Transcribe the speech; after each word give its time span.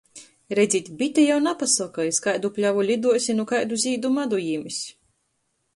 Redzit, 0.59 0.87
bite 1.01 1.25
jau 1.25 1.35
napasoka, 1.47 2.07
iz 2.13 2.21
kaidu 2.27 2.51
pļovu 2.57 2.87
liduos 2.89 3.31
i 3.31 3.37
nu 3.39 3.47
kaidu 3.53 3.81
zīdu 3.87 4.13
madu 4.17 4.43
jims. 4.47 4.83